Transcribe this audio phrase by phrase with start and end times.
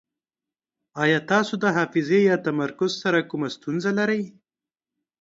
[1.03, 4.21] ایا تاسو د حافظې یا تمرکز سره کومه ستونزه لرئ؟